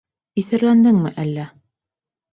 [0.43, 1.47] Иҫәрләндеңме әллә?